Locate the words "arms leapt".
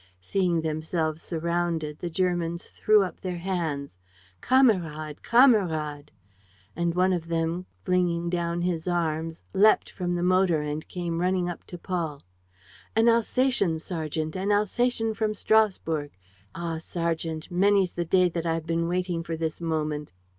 8.87-9.91